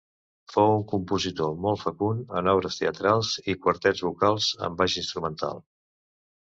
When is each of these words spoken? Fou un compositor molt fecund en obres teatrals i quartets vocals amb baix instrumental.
Fou 0.53 0.71
un 0.77 0.85
compositor 0.93 1.53
molt 1.65 1.83
fecund 1.83 2.33
en 2.41 2.51
obres 2.55 2.79
teatrals 2.81 3.37
i 3.55 3.59
quartets 3.69 4.05
vocals 4.09 4.53
amb 4.71 4.85
baix 4.85 5.01
instrumental. 5.07 5.67